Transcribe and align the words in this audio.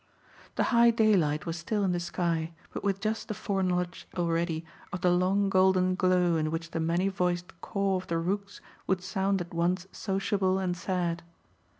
The 0.55 0.63
high 0.73 0.89
daylight 0.89 1.45
was 1.45 1.57
still 1.57 1.83
in 1.83 1.91
the 1.91 1.99
sky, 1.99 2.53
but 2.73 2.83
with 2.83 2.99
just 3.01 3.27
the 3.27 3.35
foreknowledge 3.35 4.07
already 4.17 4.65
of 4.91 5.01
the 5.01 5.11
long 5.11 5.47
golden 5.47 5.93
glow 5.93 6.37
in 6.37 6.49
which 6.49 6.71
the 6.71 6.79
many 6.79 7.07
voiced 7.07 7.61
caw 7.61 7.97
of 7.97 8.07
the 8.07 8.17
rooks 8.17 8.61
would 8.87 9.03
sound 9.03 9.41
at 9.41 9.53
once 9.53 9.85
sociable 9.91 10.57
and 10.57 10.75
sad. 10.75 11.21